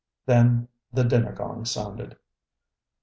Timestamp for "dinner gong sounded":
1.03-2.17